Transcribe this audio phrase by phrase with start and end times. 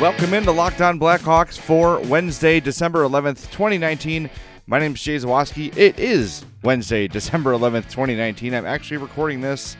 [0.00, 4.30] Welcome into Locked On Blackhawks for Wednesday, December 11th, 2019.
[4.68, 5.76] My name is Jay Zawaski.
[5.76, 8.54] It is Wednesday, December 11th, 2019.
[8.54, 9.76] I'm actually recording this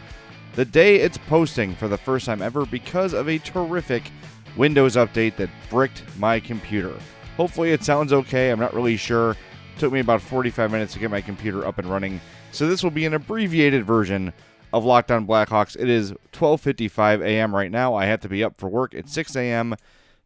[0.55, 4.11] the day it's posting for the first time ever because of a terrific
[4.57, 6.99] Windows update that bricked my computer.
[7.37, 8.51] Hopefully, it sounds okay.
[8.51, 9.31] I'm not really sure.
[9.31, 12.21] It took me about 45 minutes to get my computer up and running.
[12.51, 14.33] So, this will be an abbreviated version
[14.73, 15.77] of Locked On Blackhawks.
[15.79, 17.55] It is 12:55 a.m.
[17.55, 17.95] right now.
[17.95, 19.77] I have to be up for work at 6 a.m.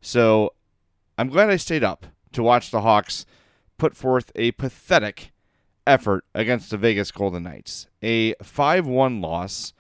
[0.03, 0.53] So
[1.17, 3.25] I'm glad I stayed up to watch the Hawks
[3.79, 5.33] put forth a pathetic
[5.87, 7.87] effort against the Vegas Golden Knights.
[8.03, 9.73] A 5 1 loss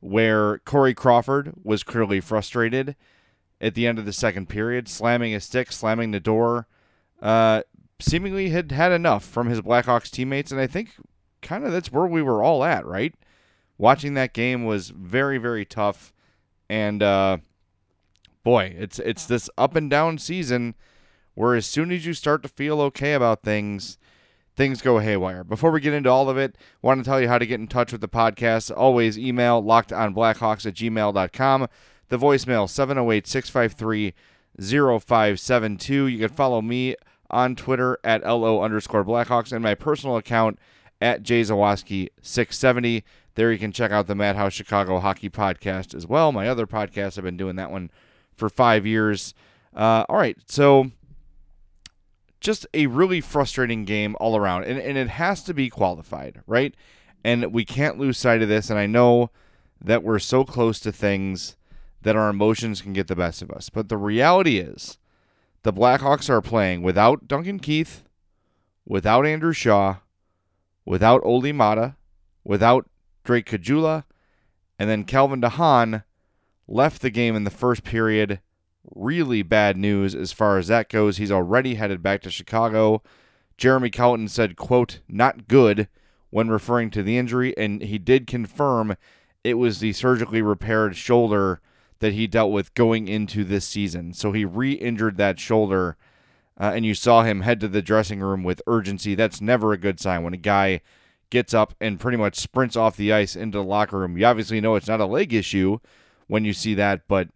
[0.00, 2.96] where Corey Crawford was clearly frustrated
[3.60, 6.66] at the end of the second period, slamming his stick, slamming the door.
[7.20, 7.62] Uh,
[8.00, 10.90] seemingly had had enough from his Blackhawks teammates, and I think
[11.40, 13.14] kind of that's where we were all at, right?
[13.78, 16.12] Watching that game was very, very tough,
[16.68, 17.38] and uh,
[18.42, 20.74] boy, it's it's this up and down season
[21.34, 23.98] where as soon as you start to feel okay about things,
[24.56, 25.44] things go haywire.
[25.44, 27.68] Before we get into all of it, want to tell you how to get in
[27.68, 28.76] touch with the podcast.
[28.76, 31.68] Always email lockedonblackhawks at gmail.com.
[32.08, 34.14] The voicemail 708 653
[34.60, 36.06] 0572.
[36.06, 36.94] You can follow me
[37.30, 40.58] on Twitter at LO underscore Blackhawks and my personal account
[41.00, 43.02] at jzawaski670.
[43.34, 46.32] There you can check out the Madhouse Chicago Hockey Podcast as well.
[46.32, 47.90] My other podcast, I've been doing that one
[48.36, 49.34] for five years.
[49.74, 50.90] Uh, all right, so
[52.40, 56.74] just a really frustrating game all around, and, and it has to be qualified, right?
[57.24, 58.68] And we can't lose sight of this.
[58.68, 59.30] And I know
[59.80, 61.56] that we're so close to things
[62.02, 63.70] that our emotions can get the best of us.
[63.70, 64.98] But the reality is,
[65.62, 68.02] the Blackhawks are playing without Duncan Keith,
[68.84, 69.98] without Andrew Shaw,
[70.84, 71.94] without Olli Maatta,
[72.42, 72.88] without
[73.22, 74.02] Drake Caggiula,
[74.78, 76.02] and then Calvin DeHaan
[76.68, 78.40] left the game in the first period.
[78.94, 81.16] Really bad news as far as that goes.
[81.16, 83.02] He's already headed back to Chicago.
[83.56, 85.88] Jeremy Colliton said, quote, not good
[86.30, 88.96] when referring to the injury, and he did confirm
[89.44, 91.60] it was the surgically repaired shoulder
[91.98, 94.12] that he dealt with going into this season.
[94.12, 95.96] So he re injured that shoulder,
[96.58, 99.14] uh, and you saw him head to the dressing room with urgency.
[99.14, 100.80] That's never a good sign when a guy
[101.30, 104.16] gets up and pretty much sprints off the ice into the locker room.
[104.18, 105.78] You obviously know it's not a leg issue
[106.26, 107.28] when you see that, but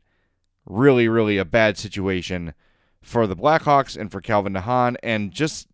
[0.65, 2.55] really, really a bad situation
[3.01, 4.97] for the Blackhawks and for Calvin DeHaan.
[5.03, 5.69] And just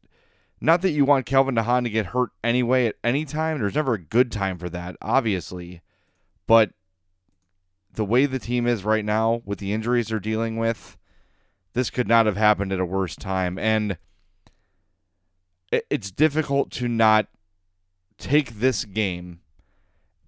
[0.60, 3.58] not that you want Calvin DeHaan to get hurt anyway at any time.
[3.58, 5.80] There's never a good time for that, obviously.
[6.46, 6.70] But
[7.94, 10.96] the way the team is right now with the injuries they're dealing with,
[11.72, 13.58] this could not have happened at a worse time.
[13.58, 13.96] And
[15.70, 17.28] it's difficult to not
[18.18, 19.40] take this game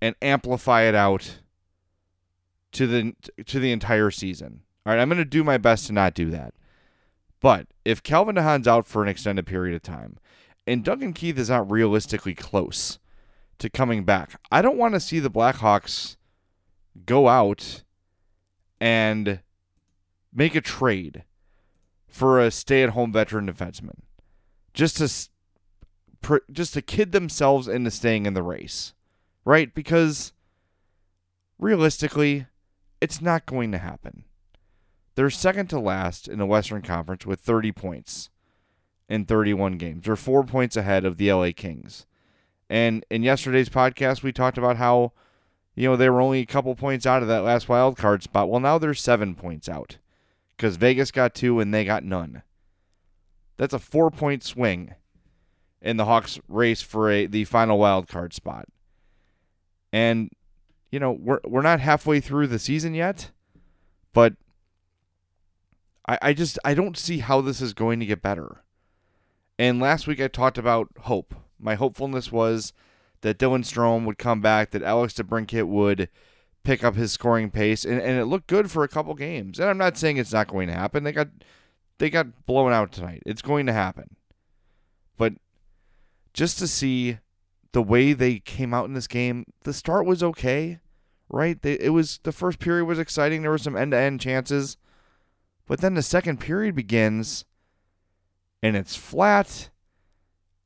[0.00, 1.38] and amplify it out
[2.74, 3.14] to the
[3.44, 4.60] to the entire season.
[4.84, 6.54] All right, I'm going to do my best to not do that.
[7.40, 10.18] But if Calvin DeHaan's out for an extended period of time,
[10.66, 12.98] and Duncan Keith is not realistically close
[13.58, 16.16] to coming back, I don't want to see the Blackhawks
[17.06, 17.82] go out
[18.80, 19.40] and
[20.32, 21.24] make a trade
[22.08, 24.00] for a stay-at-home veteran defenseman,
[24.72, 25.28] just to
[26.52, 28.94] just to kid themselves into staying in the race,
[29.44, 29.74] right?
[29.74, 30.32] Because
[31.58, 32.46] realistically,
[33.00, 34.24] it's not going to happen.
[35.14, 38.30] They're second to last in the Western Conference with 30 points
[39.08, 40.04] in 31 games.
[40.04, 42.06] They're four points ahead of the LA Kings.
[42.68, 45.12] And in yesterday's podcast, we talked about how,
[45.74, 48.48] you know, they were only a couple points out of that last wild card spot.
[48.48, 49.98] Well, now they're seven points out
[50.56, 52.42] because Vegas got two and they got none.
[53.56, 54.94] That's a four point swing
[55.80, 58.66] in the Hawks race for a, the final wild card spot.
[59.92, 60.30] And
[60.94, 63.32] you know, we're we're not halfway through the season yet,
[64.12, 64.34] but
[66.06, 68.62] I, I just I don't see how this is going to get better.
[69.58, 71.34] And last week I talked about hope.
[71.58, 72.72] My hopefulness was
[73.22, 76.08] that Dylan Strome would come back, that Alex DeBrincat would
[76.62, 79.58] pick up his scoring pace, and, and it looked good for a couple games.
[79.58, 81.02] And I'm not saying it's not going to happen.
[81.02, 81.28] They got
[81.98, 83.24] they got blown out tonight.
[83.26, 84.14] It's going to happen.
[85.16, 85.32] But
[86.32, 87.18] just to see
[87.72, 90.78] the way they came out in this game, the start was okay
[91.28, 91.60] right?
[91.60, 93.42] They, it was the first period was exciting.
[93.42, 94.76] There were some end to end chances,
[95.66, 97.44] but then the second period begins,
[98.62, 99.70] and it's flat,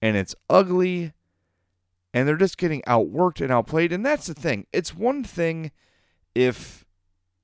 [0.03, 1.13] and it's ugly,
[2.13, 3.93] and they're just getting outworked and outplayed.
[3.93, 4.67] And that's the thing.
[4.73, 5.73] It's one thing
[6.35, 6.85] if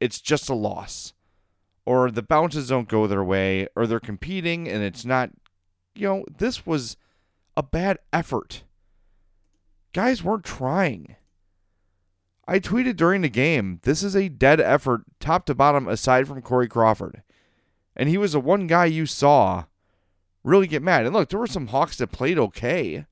[0.01, 1.13] it's just a loss,
[1.87, 5.31] or the bounces don't go their way, or they're competing and it's not.
[5.97, 6.97] You know, this was
[7.57, 8.65] a bad effort.
[9.93, 11.15] Guys weren't trying.
[12.47, 16.43] I tweeted during the game, this is a dead effort, top to bottom, aside from
[16.43, 17.23] Corey Crawford.
[17.97, 19.65] And he was the one guy you saw
[20.43, 21.07] really get mad.
[21.07, 23.07] And look, there were some Hawks that played okay.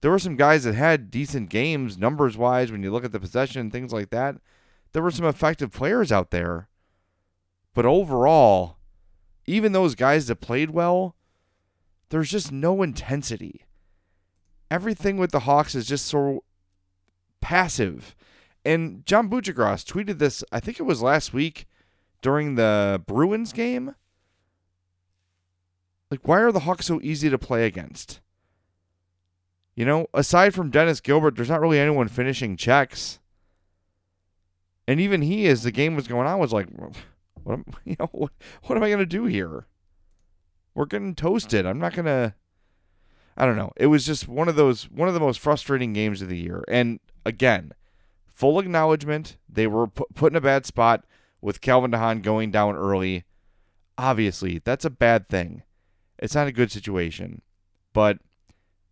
[0.00, 3.20] There were some guys that had decent games numbers wise when you look at the
[3.20, 4.36] possession and things like that.
[4.92, 6.68] There were some effective players out there.
[7.72, 8.76] But overall,
[9.46, 11.16] even those guys that played well,
[12.10, 13.64] there's just no intensity.
[14.70, 16.44] Everything with the Hawks is just so
[17.40, 18.14] passive.
[18.64, 21.66] And John Buccigross tweeted this, I think it was last week
[22.22, 23.94] during the Bruins game.
[26.10, 28.20] Like, why are the Hawks so easy to play against?
[29.74, 33.18] You know, aside from Dennis Gilbert, there's not really anyone finishing checks.
[34.86, 36.68] And even he, as the game was going on, was like,
[37.42, 38.30] "What, am, you know, what,
[38.64, 39.66] what am I going to do here?
[40.74, 41.66] We're getting toasted.
[41.66, 42.34] I'm not to."
[43.36, 43.72] I don't know.
[43.76, 46.62] It was just one of those, one of the most frustrating games of the year.
[46.68, 47.72] And again,
[48.34, 51.04] full acknowledgement, they were put in a bad spot
[51.40, 53.24] with Calvin DeHaan going down early.
[53.96, 55.62] Obviously, that's a bad thing.
[56.18, 57.42] It's not a good situation.
[57.92, 58.18] But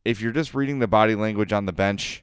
[0.05, 2.23] if you're just reading the body language on the bench,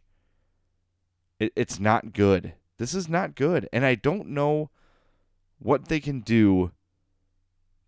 [1.40, 2.54] it, it's not good.
[2.78, 3.68] This is not good.
[3.74, 4.70] And I don't know
[5.60, 6.72] what they can do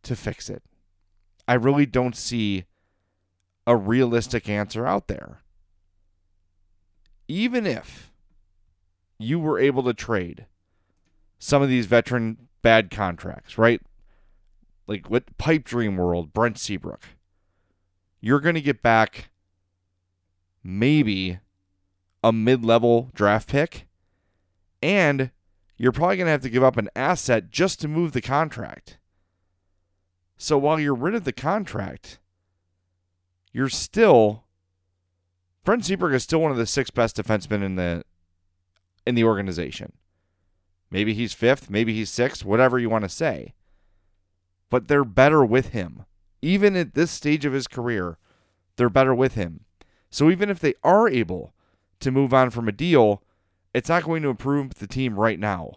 [0.04, 0.64] to fix it.
[1.48, 2.66] I really don't see
[3.66, 5.40] a realistic answer out there.
[7.30, 8.11] Even if
[9.24, 10.46] you were able to trade
[11.40, 13.82] some of these veteran bad contracts, right?
[14.88, 17.04] Like with Pipe Dream World, Brent Seabrook,
[18.20, 19.30] you're going to get back
[20.64, 21.40] maybe
[22.24, 23.88] a mid level draft pick,
[24.82, 25.32] and
[25.78, 28.98] you're probably going to have to give up an asset just to move the contract.
[30.38, 32.20] So while you're rid of the contract,
[33.52, 34.44] you're still
[35.64, 38.04] Brent Seabrook is still one of the six best defensemen in the
[39.06, 39.94] in the organization.
[40.90, 43.54] Maybe he's fifth, maybe he's sixth, whatever you want to say.
[44.70, 46.06] But they're better with him.
[46.42, 48.18] Even at this stage of his career,
[48.76, 49.62] they're better with him.
[50.10, 51.54] So even if they are able
[52.02, 53.24] to move on from a deal,
[53.74, 55.74] it's not going to improve the team right now.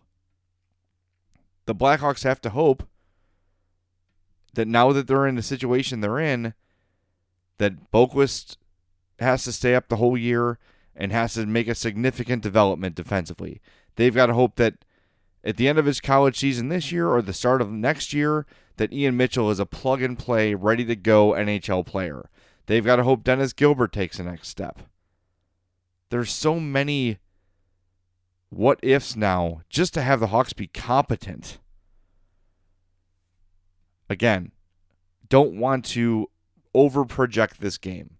[1.67, 2.89] The Blackhawks have to hope
[4.55, 6.55] that now that they're in the situation they're in,
[7.59, 8.57] that Boqvist
[9.21, 10.59] has to stay up the whole year
[10.97, 13.61] and has to make a significant development defensively.
[13.97, 14.85] They've got to hope that
[15.43, 18.47] at the end of his college season this year or the start of next year,
[18.77, 22.29] that Ian Mitchell is a plug and play, ready to go NHL player.
[22.67, 24.81] They've got to hope Dennis Gilbert takes the next step.
[26.11, 27.19] There's so many
[28.51, 31.59] what ifs now just to have the Hawks be competent.
[34.09, 34.53] Again,
[35.29, 36.31] don't want to
[36.75, 38.17] over project this game.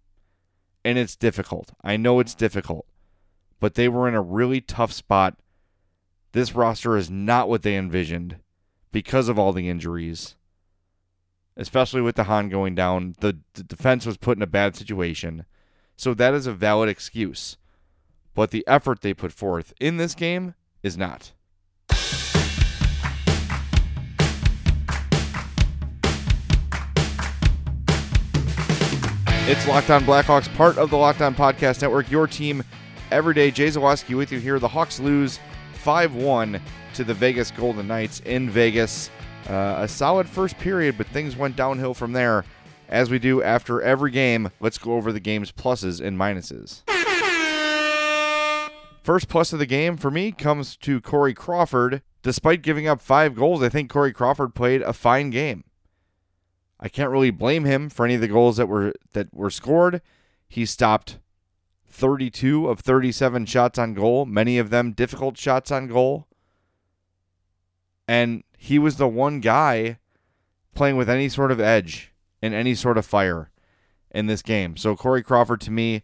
[0.85, 1.73] And it's difficult.
[1.83, 2.87] I know it's difficult.
[3.61, 5.39] But they were in a really tough spot.
[6.33, 8.37] This roster is not what they envisioned
[8.93, 10.37] because of all the injuries
[11.57, 13.15] especially with DeHaan going down.
[13.21, 15.45] The, the defense was put in a bad situation.
[15.97, 17.57] So that is a valid excuse.
[18.35, 21.33] But the effort they put forth in this game is not.
[29.47, 32.11] It's Locked On Blackhawks, part of the Locked On Podcast Network.
[32.11, 32.65] Your team
[33.11, 33.51] every day.
[33.51, 34.59] Jay Zawaski with you here.
[34.59, 35.39] The Hawks lose
[35.75, 36.59] 5 1
[36.95, 39.11] to the Vegas Golden Knights in Vegas.
[39.47, 42.47] Uh, a solid first period, but things went downhill from there.
[42.89, 46.81] As we do after every game, let's go over the game's pluses and minuses.
[49.03, 52.01] First plus of the game for me comes to Corey Crawford.
[52.23, 55.65] Despite giving up five goals, I think Corey Crawford played a fine game.
[56.85, 60.03] I can't really blame him for any of the goals that were that were scored.
[60.47, 61.19] He stopped
[61.89, 66.29] 32 of 37 shots on goal, many of them difficult shots on goal.
[68.07, 69.99] And he was the one guy
[70.75, 72.13] playing with any sort of edge
[72.43, 73.51] and any sort of fire
[74.11, 74.77] in this game.
[74.77, 76.03] So Corey Crawford to me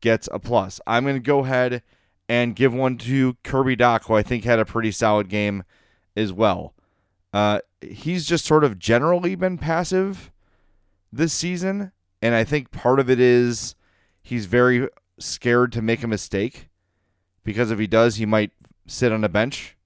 [0.00, 0.80] gets a plus.
[0.86, 1.82] I'm going to go ahead
[2.26, 5.64] and give one to Kirby Dach, who I think had a pretty solid game
[6.16, 6.72] as well.
[7.32, 10.30] Uh, he's just sort of generally been passive
[11.12, 13.74] this season, and I think part of it is
[14.22, 16.68] he's very scared to make a mistake
[17.44, 18.52] because if he does, he might
[18.86, 19.76] sit on a bench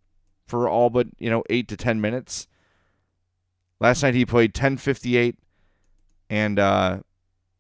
[0.47, 2.47] for all but, you know, 8 to 10 minutes.
[3.81, 5.37] Last night he played 1058
[6.31, 6.99] and uh,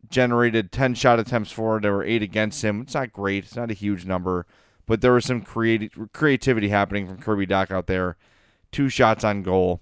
[0.08, 1.80] generated 10 shot attempts for.
[1.80, 2.82] There were 8 against him.
[2.82, 3.44] It's not great.
[3.44, 4.46] It's not a huge number,
[4.86, 8.16] but there was some creative creativity happening from Kirby Dach out there.
[8.76, 9.80] Two shots on goal.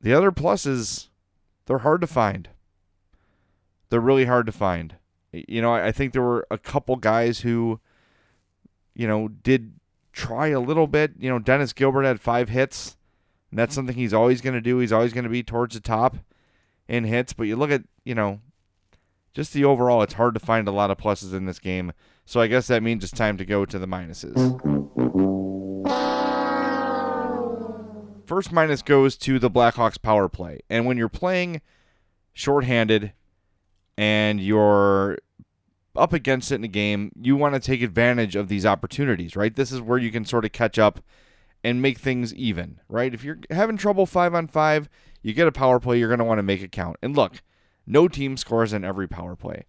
[0.00, 1.08] The other pluses,
[1.66, 2.48] they're hard to find.
[3.90, 4.94] They're really hard to find.
[5.32, 7.78] You know, I think there were a couple guys who,
[8.94, 9.74] you know, did
[10.14, 11.12] try a little bit.
[11.18, 12.96] You know, Dennis Gilbert had five hits
[13.50, 14.78] And that's something he's always going to do.
[14.78, 16.16] He's always going to be towards the top
[16.88, 17.34] in hits.
[17.34, 18.40] But you look at, you know,
[19.34, 21.92] just the overall, it's hard to find a lot of pluses in this game.
[22.24, 24.75] So I guess that means it's time to go to the minuses.
[28.26, 30.60] First minus goes to the Blackhawks power play.
[30.68, 31.60] And when you're playing
[32.32, 33.12] shorthanded
[33.96, 35.18] and you're
[35.94, 39.54] up against it in a game, you want to take advantage of these opportunities, right?
[39.54, 41.00] This is where you can sort of catch up
[41.62, 43.14] and make things even, right?
[43.14, 44.88] If you're having trouble five on five,
[45.22, 46.96] you get a power play, you're going to want to make it count.
[47.02, 47.42] And look,
[47.86, 49.64] no team scores in every power play,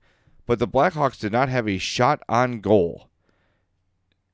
[0.45, 3.09] but the Blackhawks did not have a shot on goal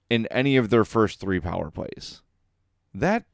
[0.09, 2.21] in any of their first three power plays.
[2.93, 3.25] That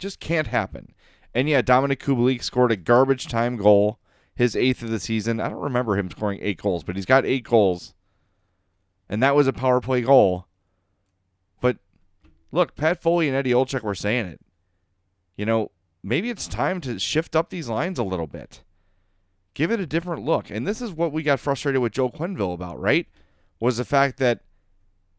[0.00, 0.94] just can't happen.
[1.34, 4.00] And yeah, Dominik Kubalik scored a garbage time goal,
[4.34, 5.40] his eighth of the season.
[5.40, 7.94] I don't remember him scoring eight goals, but he's got eight goals.
[9.08, 10.46] And that was a power play goal.
[11.60, 11.78] But
[12.50, 14.40] look, Pat Foley and Eddie Olczyk were saying it.
[15.36, 15.70] You know,
[16.02, 18.62] maybe it's time to shift up these lines a little bit.
[19.54, 20.50] Give it a different look.
[20.50, 23.06] And this is what we got frustrated with Joe Quenneville about, right?
[23.60, 24.40] Was the fact that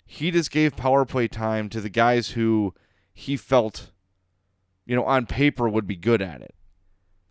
[0.05, 2.73] he just gave power play time to the guys who
[3.13, 3.91] he felt
[4.85, 6.55] you know, on paper would be good at it.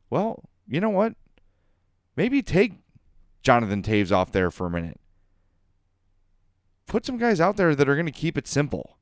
[0.09, 1.15] Well, you know what?
[2.17, 2.75] Maybe take
[3.43, 5.01] Jonathan Toews off there for a minute.
[6.87, 8.99] Put some guys out there that are going to keep it simple.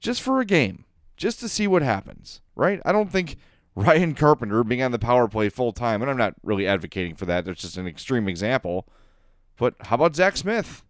[0.00, 0.84] Just for a game,
[1.16, 2.80] just to see what happens, right?
[2.84, 3.36] I don't think
[3.74, 7.24] Ryan Carpenter being on the power play full time, and I'm not really advocating for
[7.26, 7.44] that.
[7.44, 8.86] That's just an extreme example.
[9.56, 10.83] But how about Zach Smith?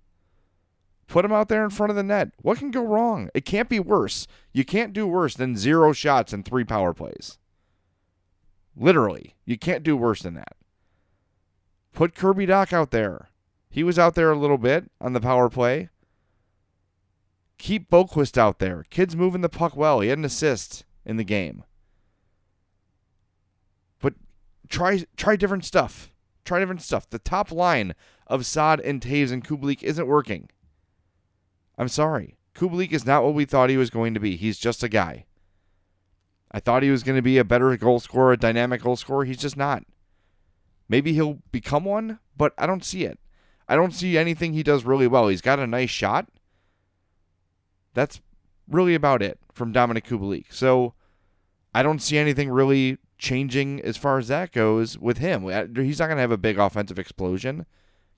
[1.06, 2.30] Put him out there in front of the net.
[2.40, 3.28] What can go wrong?
[3.34, 4.26] It can't be worse.
[4.52, 7.38] You can't do worse than zero shots and three power plays.
[8.76, 10.56] Literally, you can't do worse than that.
[11.92, 13.28] Put Kirby Dach out there.
[13.70, 15.90] He was out there a little bit on the power play.
[17.58, 18.84] Keep Boqvist out there.
[18.90, 20.00] Kid's moving the puck well.
[20.00, 21.64] He had an assist in the game.
[24.00, 24.14] But
[24.68, 26.10] try try different stuff.
[26.44, 27.08] Try different stuff.
[27.08, 27.94] The top line
[28.26, 30.50] of Saad and Toews and Kubalik isn't working.
[31.76, 32.36] I'm sorry.
[32.54, 34.36] Kubalik is not what we thought he was going to be.
[34.36, 35.26] He's just a guy.
[36.52, 39.24] I thought he was going to be a better goal scorer, a dynamic goal scorer.
[39.24, 39.82] He's just not.
[40.88, 43.18] Maybe he'll become one, but I don't see it.
[43.68, 45.28] I don't see anything he does really well.
[45.28, 46.28] He's got a nice shot.
[47.94, 48.20] That's
[48.68, 50.52] really about it from Dominik Kubalik.
[50.52, 50.94] So
[51.74, 55.42] I don't see anything really changing as far as that goes with him.
[55.74, 57.66] He's not going to have a big offensive explosion.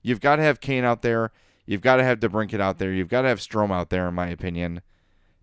[0.03, 1.31] You've got to have Kane out there.
[1.67, 2.93] You've got to have DeBrincat out there.
[2.93, 4.81] You've got to have Strome out there, in my opinion.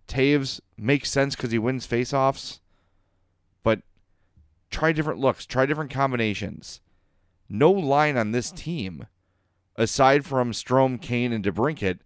[0.07, 2.59] Toews makes sense because he wins faceoffs,
[3.63, 3.81] but
[4.71, 6.81] try different looks, try different combinations.
[7.47, 9.05] No line on this team,
[9.75, 11.99] aside from Strome, Kane, and DeBrincat,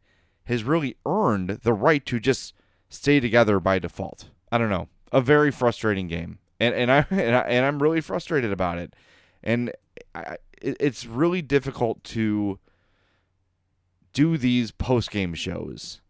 [0.46, 2.54] has really earned the right to just
[2.90, 4.30] stay together by default.
[4.52, 4.90] I don't know.
[5.12, 8.94] A very frustrating game, and and I and, I, and I'm really frustrated about it,
[9.44, 9.72] and
[10.14, 12.60] I, it's really difficult to
[14.13, 16.01] do these post game shows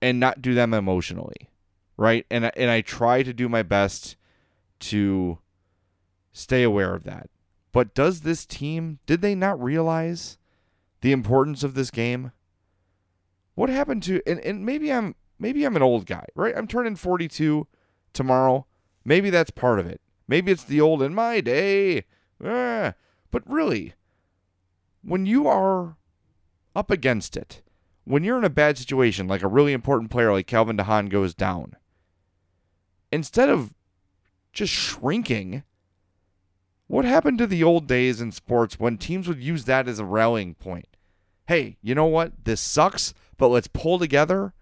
[0.00, 1.50] and not do them emotionally,
[1.96, 2.26] right?
[2.30, 4.16] And and I try to do my best
[4.80, 5.38] to
[6.32, 7.30] stay aware of that.
[7.72, 10.38] But does this team did they not realize
[11.00, 12.32] the importance of this game?
[13.54, 16.54] What happened to and, and maybe I'm maybe I'm an old guy, right?
[16.56, 17.66] I'm turning 42
[18.12, 18.66] tomorrow.
[19.04, 20.00] Maybe that's part of it.
[20.28, 22.04] Maybe it's the old in my day.
[22.44, 22.94] Ah,
[23.30, 23.94] but really,
[25.02, 25.96] when you are
[26.74, 27.62] up against it.
[28.04, 31.34] When you're in a bad situation, like a really important player like Calvin DeHaan goes
[31.34, 31.76] down,
[33.12, 33.74] instead of
[34.52, 35.62] just shrinking,
[36.88, 40.04] what happened to the old days in sports when teams would use that as a
[40.04, 40.88] rallying point?
[41.46, 42.32] Hey, you know what?
[42.44, 44.52] This sucks, but let's pull together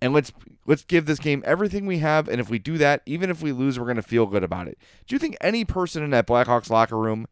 [0.00, 0.32] and let's
[0.66, 3.52] let's give this game everything we have and if we do that, even if we
[3.52, 4.78] lose, we're going to feel good about it.
[5.06, 7.26] Do you think any person in that Blackhawks locker room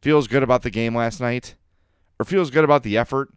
[0.00, 1.54] feels good about the game last night?
[2.18, 3.30] Or feels good about the effort.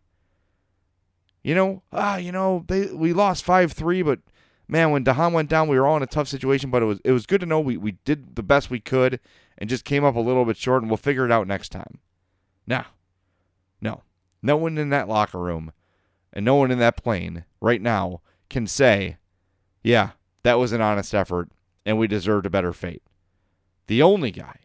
[1.44, 4.20] You know, ah, you know, they we lost five three, but
[4.68, 6.70] man, when DeHaan went down, we were all in a tough situation.
[6.70, 9.20] But it was it was good to know we we did the best we could
[9.58, 12.00] and just came up a little bit short, and we'll figure it out next time.
[12.68, 12.86] Now,
[13.82, 14.04] no,
[14.42, 15.72] no one in that locker room
[16.32, 19.18] and no one in that plane right now can say,
[19.84, 20.12] yeah,
[20.44, 21.50] that was an honest effort
[21.86, 23.04] and we deserved a better fate.
[23.88, 24.60] The only guy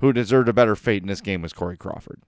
[0.00, 2.22] who deserved a better fate in this game was Corey Crawford.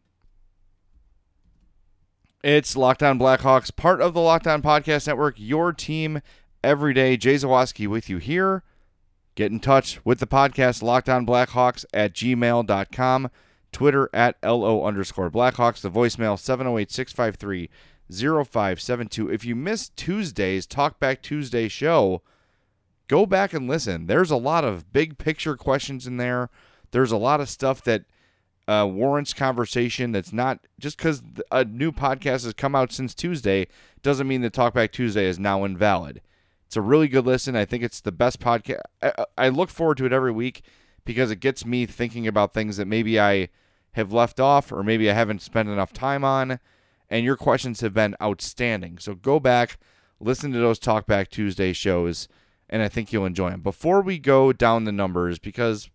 [2.42, 6.22] It's Locked On Blackhawks, part of the Locked On Podcast Network, your team
[6.64, 7.18] every day.
[7.18, 8.62] Jay Zawaski with you here.
[9.34, 13.30] Get in touch with the podcast, Locked On Blackhawks at gmail.com,
[13.72, 17.68] Twitter at LO underscore Blackhawks, the voicemail 708 653
[18.10, 19.30] 0572.
[19.30, 22.22] If you missed Tuesday's Talkback Tuesday show,
[23.06, 24.06] go back and listen.
[24.06, 26.48] There's a lot of big picture questions in there.
[26.92, 28.04] There's a lot of stuff that
[28.70, 30.12] uh, warrants conversation.
[30.12, 33.66] That's not just because a new podcast has come out since Tuesday
[34.00, 36.22] doesn't mean that Talkback Tuesday is now invalid.
[36.66, 37.56] It's a really good listen.
[37.56, 38.82] I think it's the best podcast.
[39.02, 40.62] I, I look forward to it every week
[41.04, 43.48] because it gets me thinking about things that maybe I
[43.92, 46.60] have left off or maybe I haven't spent enough time on.
[47.08, 48.98] And your questions have been outstanding.
[48.98, 49.78] So go back,
[50.20, 52.28] listen to those Talkback Tuesday shows,
[52.68, 53.62] and I think you'll enjoy them.
[53.62, 55.90] Before we go down the numbers, because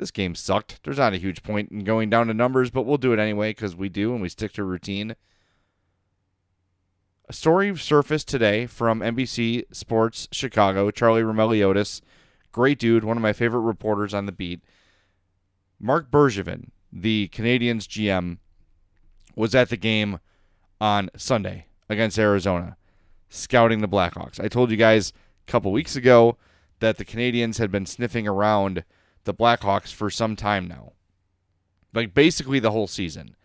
[0.00, 2.98] this game sucked, there's not a huge point in going down to numbers, but we'll
[2.98, 5.14] do it anyway because we do and we stick to routine.
[7.28, 12.00] A story surfaced today from NBC Sports Chicago, Charlie Roumeliotis,
[12.50, 14.60] great dude, one of my favorite reporters on the beat.
[15.78, 18.38] Marc Bergevin, the Canadiens GM,
[19.36, 20.18] was at the game
[20.80, 22.76] on Sunday against Arizona,
[23.28, 24.42] scouting the Blackhawks.
[24.42, 25.12] I told you guys
[25.46, 26.36] a couple weeks ago
[26.80, 28.82] that the Canadiens had been sniffing around
[29.24, 30.92] the Blackhawks for some time now.
[31.92, 33.36] Like basically the whole season.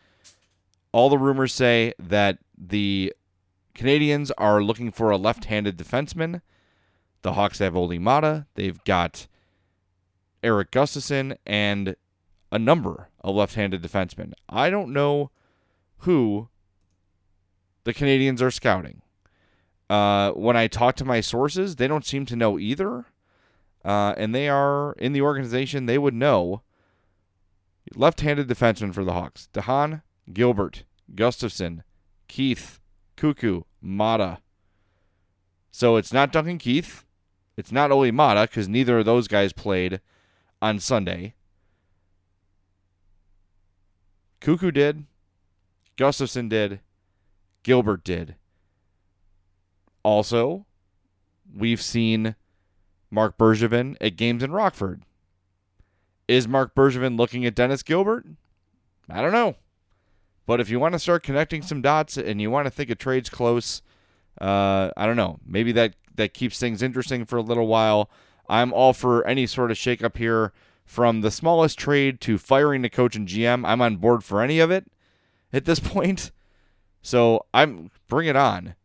[0.91, 3.13] All the rumors say that the
[3.75, 6.41] Canadiens are looking for a left-handed defenseman.
[7.21, 8.45] The Hawks have Olli Maatta.
[8.55, 9.27] They've got
[10.41, 11.95] Eric Gustafsson and
[12.51, 14.33] a number of left-handed defensemen.
[14.47, 15.31] I don't know
[15.99, 16.49] who
[17.83, 19.01] the Canadiens are scouting.
[19.89, 23.05] Uh, when I talk to my sources, they don't seem to know either.
[23.85, 26.63] Uh, and they are in the organization, they would know
[27.93, 30.01] left handed defenseman for the Hawks de Haan,
[30.33, 31.83] Gilbert, Gustafsson,
[32.27, 32.79] Keith,
[33.15, 34.39] Koekkoek, Maatta.
[35.71, 37.05] So it's not Duncan Keith.
[37.57, 40.01] It's not Olli Maatta because neither of those guys played
[40.63, 41.35] on Sunday.
[44.41, 45.05] Koekkoek did.
[45.95, 46.79] Gustafsson did.
[47.61, 48.35] Gilbert did.
[50.01, 50.65] Also,
[51.55, 52.35] we've seen
[53.15, 55.03] Marc Bergevin at games in Rockford.
[56.27, 58.25] Is Marc Bergevin looking at Dennis Gilbert?
[59.09, 59.55] I don't know.
[60.45, 62.95] But if you want to start connecting some dots and you want to think a
[62.95, 63.81] trade's close,
[64.39, 65.39] uh, I don't know.
[65.45, 68.09] Maybe that, that keeps things interesting for a little while.
[68.47, 70.51] I'm all for any sort of shakeup here,
[70.85, 73.65] from the smallest trade to firing the coach and GM.
[73.65, 74.85] I'm on board for any of it
[75.51, 76.31] at this point.
[77.01, 78.75] So I'm bring it on.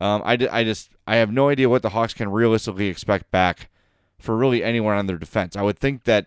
[0.00, 3.68] Um, I, I just I have no idea what the Hawks can realistically expect back
[4.18, 5.56] for really anyone on their defense.
[5.56, 6.26] I would think that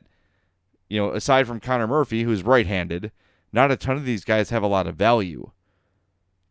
[0.90, 3.12] you know aside from Connor Murphy, who's right-handed,
[3.52, 5.52] not a ton of these guys have a lot of value.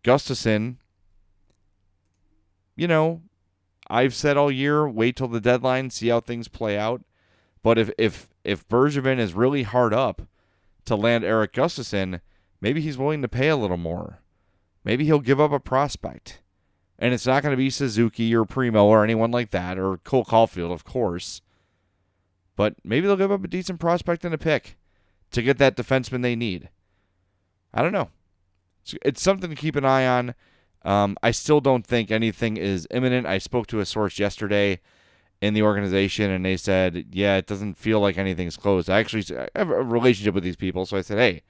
[0.03, 0.77] Gustafsson,
[2.77, 3.23] you know,
[3.89, 7.03] I've said all year, wait till the deadline, see how things play out.
[7.63, 10.23] But if if if Bergevin is really hard up
[10.87, 12.21] to land Eric Gustafsson,
[12.61, 14.21] maybe he's willing to pay a little more.
[14.85, 16.41] Maybe he'll give up a prospect.
[17.01, 20.25] And it's not going to be Suzuki or Primeau or anyone like that, or Cole
[20.25, 21.41] Caufield, of course.
[22.57, 24.77] But maybe they'll give up a decent prospect and a pick
[25.31, 26.69] to get that defenseman they need.
[27.73, 28.11] I don't know.
[28.83, 30.35] It's, it's something to keep an eye on.
[30.85, 33.27] Um, I still don't think anything is imminent.
[33.27, 34.81] I spoke to a source yesterday
[35.41, 39.25] in the organization, and they said, "Yeah, it doesn't feel like anything's closed." I actually
[39.39, 41.43] I have a relationship with these people, so I said, "Hey,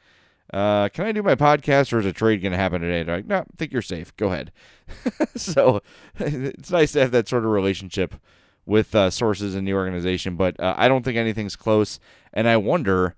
[0.53, 3.17] uh, can I do my podcast, or is a trade going to happen today?" They're
[3.17, 4.17] like, "No, I think you're safe.
[4.17, 4.53] Go ahead."
[5.37, 5.81] so
[6.19, 8.15] it's nice to have that sort of relationship
[8.67, 11.99] with uh, sources in the organization, but uh, I don't think anything's close.
[12.33, 13.17] And I wonder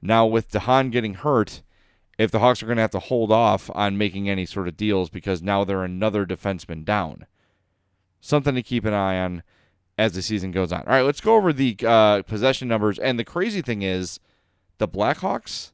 [0.00, 1.62] now with de Haan getting hurt
[2.16, 4.76] if the Hawks are going to have to hold off on making any sort of
[4.76, 7.26] deals because now they're another defenseman down.
[8.20, 9.42] Something to keep an eye on
[9.98, 10.80] as the season goes on.
[10.80, 12.98] All right, let's go over the uh, possession numbers.
[12.98, 14.20] And the crazy thing is,
[14.78, 15.72] the Blackhawks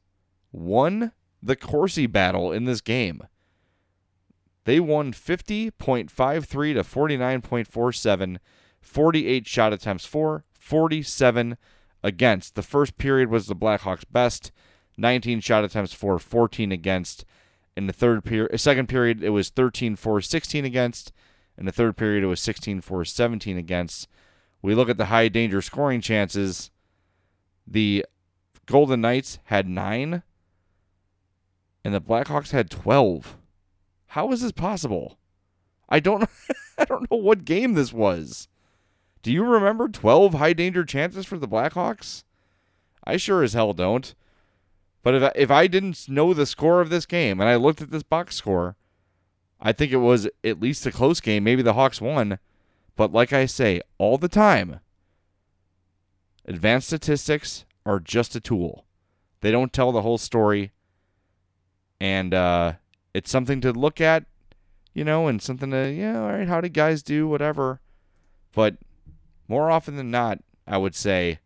[0.51, 1.11] won
[1.41, 3.23] the Corsi battle in this game.
[4.65, 5.71] They won 50.53
[6.73, 8.37] to 49.47,
[8.81, 11.57] 48 shot attempts for, 47
[12.03, 12.55] against.
[12.55, 14.51] The first period was the Blackhawks' best.
[14.97, 17.25] 19 shot attempts for, 14 against.
[17.75, 21.11] In the third period, second period, it was 13 for, 16 against.
[21.57, 24.07] In the third period, it was 16 for, 17 against.
[24.61, 26.69] We look at the high danger scoring chances.
[27.65, 28.05] The
[28.65, 30.23] Golden Knights had nine,
[31.83, 33.37] and the Blackhawks had 12.
[34.07, 35.17] How is this possible?
[35.89, 36.29] I don't
[36.77, 38.47] I don't know what game this was.
[39.23, 42.23] Do you remember 12 high danger chances for the Blackhawks?
[43.03, 44.13] I sure as hell don't.
[45.03, 47.81] But if I, if I didn't know the score of this game and I looked
[47.81, 48.75] at this box score,
[49.59, 51.43] I think it was at least a close game.
[51.43, 52.39] Maybe the Hawks won.
[52.95, 54.79] But like I say all the time,
[56.45, 58.85] advanced statistics are just a tool.
[59.41, 60.71] They don't tell the whole story.
[62.01, 62.73] And uh,
[63.13, 64.25] it's something to look at,
[64.91, 67.79] you know, and something to, yeah, all right, how did guys do, whatever.
[68.53, 68.77] But
[69.47, 71.37] more often than not, I would say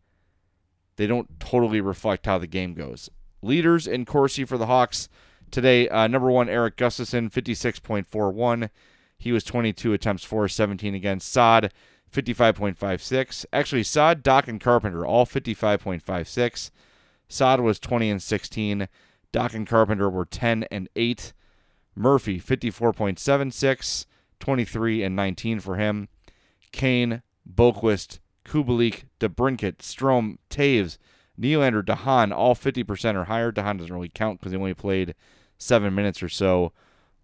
[0.96, 3.10] they don't totally reflect how the game goes.
[3.42, 5.10] Leaders in Corsi for the Hawks
[5.52, 8.70] today, uh, number one, Eric Gustafsson, 56.41.
[9.18, 11.34] He was 22 attempts for, 17 against.
[11.34, 11.74] Saad,
[12.14, 13.46] 55.56.
[13.52, 16.72] Actually, Saad, Dach, and Carpenter, all 55.56.
[17.28, 18.88] Saad was 20 and 16.
[19.36, 21.34] Dach and Carpenter were 10 and 8.
[21.94, 24.06] Murphy, 54.76.
[24.40, 26.08] 23 and 19 for him.
[26.72, 27.22] Kane,
[27.52, 30.98] Boqvist, Kubalik, DeBrincat, Strome, Toews,
[31.40, 33.52] Nylander, DeHaan, all 50% or higher.
[33.52, 35.16] DeHaan doesn't really count because he only played
[35.58, 36.72] seven minutes or so.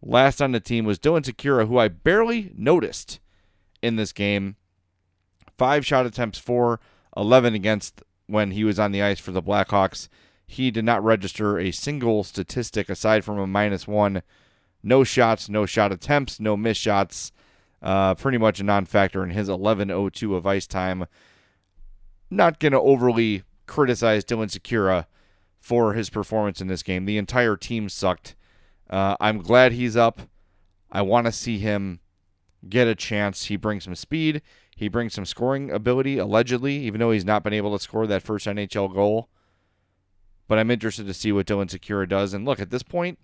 [0.01, 3.19] Last on the team was Dylan Sikura, who I barely noticed
[3.81, 4.57] in this game.
[5.57, 6.81] Five shot attempts for,
[7.15, 10.09] 11 against when he was on the ice for the Blackhawks.
[10.51, 14.21] He did not register a single statistic aside from a minus one.
[14.83, 17.31] No shots, no shot attempts, no missed shots.
[17.81, 21.05] Uh, pretty much a non factor in his 11.02 of ice time.
[22.29, 25.05] Not going to overly criticize Dylan Sikura
[25.61, 27.05] for his performance in this game.
[27.05, 28.35] The entire team sucked.
[28.89, 30.19] Uh, I'm glad he's up.
[30.91, 32.01] I want to see him
[32.67, 33.45] get a chance.
[33.45, 34.41] He brings some speed.
[34.75, 38.21] He brings some scoring ability, allegedly, even though he's not been able to score that
[38.21, 39.29] first NHL goal.
[40.51, 42.33] But I'm interested to see what Dylan Sikura does.
[42.33, 43.17] And look, at this point,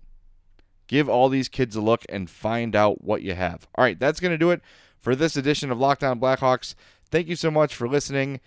[0.86, 3.68] give all these kids a look and find out what you have.
[3.74, 4.62] All right, that's going to do it
[4.98, 6.74] for this edition of Locked On Blackhawks.
[7.10, 8.40] Thank you so much for listening.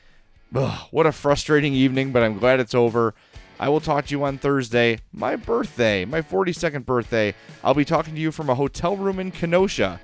[0.56, 3.14] Ugh, what a frustrating evening, but I'm glad it's over.
[3.60, 7.36] I will talk to you on Thursday, my birthday, my 42nd birthday.
[7.64, 10.02] I'll be talking to you from a hotel room in Kenosha.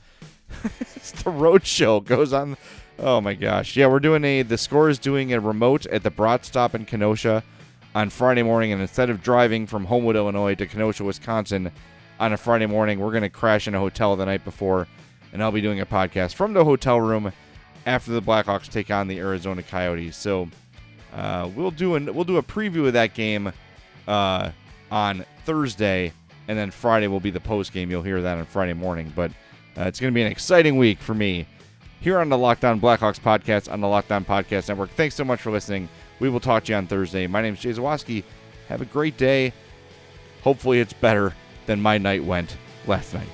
[1.24, 2.58] the road show goes on.
[3.00, 3.76] Oh my gosh.
[3.76, 6.86] Yeah, we're doing a the score is doing a remote at the Brat stop in
[6.86, 7.44] Kenosha
[7.96, 11.72] on Friday morning and instead of driving from Homewood, Illinois to Kenosha, Wisconsin
[12.20, 14.88] on a Friday morning, we're going to crash in a hotel the night before
[15.34, 17.32] and I'll be doing a podcast from the hotel room
[17.86, 20.16] after the Blackhawks take on the Arizona Coyotes.
[20.16, 20.50] So,
[21.14, 23.52] uh, we'll do an, we'll do a preview of that game
[24.08, 24.52] uh,
[24.92, 26.14] on Thursday,
[26.48, 27.90] and then Friday will be the post game.
[27.90, 29.12] You'll hear that on Friday morning.
[29.16, 29.32] But
[29.78, 31.48] uh, it's going to be an exciting week for me
[32.00, 34.92] here on the Locked On Blackhawks podcast on the Locked On Podcast Network.
[34.92, 35.90] Thanks so much for listening.
[36.20, 37.28] We will talk to you on Thursday.
[37.28, 38.24] My name is Jay Zawaski.
[38.70, 39.54] Have a great day.
[40.42, 41.34] Hopefully, it's better
[41.66, 43.28] than my night went last night.